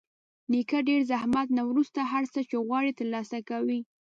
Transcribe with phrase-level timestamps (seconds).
[0.51, 3.79] نیکه د ډېر زحمت نه وروسته هر څه چې غواړي ترلاسه کوي.